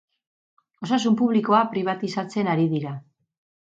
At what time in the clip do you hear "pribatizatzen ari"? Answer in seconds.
1.75-2.67